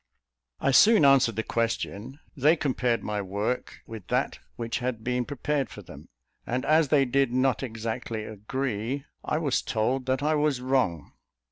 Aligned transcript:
I 0.59 0.71
soon 0.71 1.05
answered 1.05 1.35
the 1.35 1.43
question; 1.43 2.19
they 2.35 2.55
compared 2.55 3.03
my 3.03 3.21
work 3.21 3.81
with 3.85 4.07
that 4.07 4.39
which 4.55 4.79
had 4.79 5.03
been 5.03 5.25
prepared 5.25 5.69
for 5.69 5.83
them; 5.83 6.09
and 6.43 6.65
as 6.65 6.87
they 6.87 7.05
did 7.05 7.31
not 7.31 7.61
exactly 7.61 8.23
agree, 8.23 9.05
I 9.23 9.37
was 9.37 9.61
told 9.61 10.07
that 10.07 10.23
I 10.23 10.33
was 10.33 10.59
wrong. 10.59 11.11